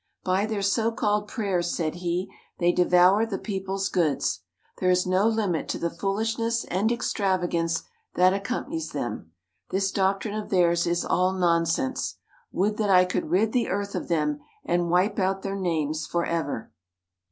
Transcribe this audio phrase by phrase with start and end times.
[0.23, 4.41] "By their so called prayers," said he, "they devour the people's goods.
[4.79, 7.83] There is no limit to the foolishness and extravagance
[8.15, 9.31] that accompanies them.
[9.69, 12.15] This doctrine of theirs is all nonsense.
[12.51, 16.25] Would that I could rid the earth of them and wipe out their names for
[16.25, 16.71] ever."